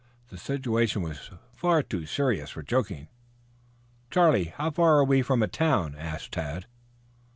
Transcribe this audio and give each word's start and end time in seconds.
Their 0.31 0.39
situation 0.39 1.03
was 1.03 1.29
too 1.89 2.05
serious 2.07 2.49
for 2.49 2.63
joking. 2.63 3.07
"Charlie, 4.09 4.45
how 4.45 4.71
far 4.71 4.97
are 4.97 5.05
we 5.05 5.21
from 5.21 5.43
a 5.43 5.47
town?" 5.47 5.93
asked 5.95 6.31
Tad. 6.31 6.65